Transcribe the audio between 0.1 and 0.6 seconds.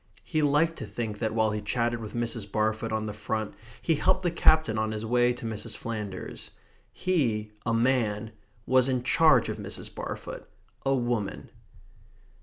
He